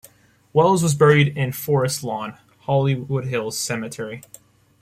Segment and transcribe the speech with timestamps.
[0.51, 4.23] Wells was buried in Forest Lawn- Hollywood Hills Cemetery.